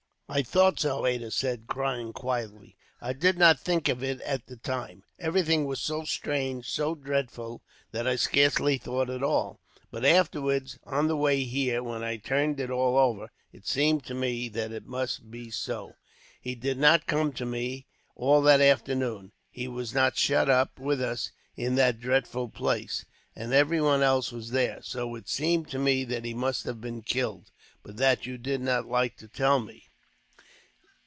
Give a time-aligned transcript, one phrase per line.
[0.33, 2.77] "I thought so," Ada said, crying quietly.
[3.01, 5.03] "I did not think of it at the time.
[5.19, 9.59] Everything was so strange, and so dreadful, that I scarcely thought at all.
[9.91, 14.13] But afterwards, on the way here, when I turned it all over, it seemed to
[14.13, 15.95] me that it must be so.
[16.39, 19.33] He did not come to me, all that afternoon.
[19.49, 23.03] He was not shut up with us in that dreadful place,
[23.35, 24.79] and everyone else was there.
[24.81, 27.51] So it seemed to me that he must have been killed,
[27.83, 29.87] but that you did not like to tell me."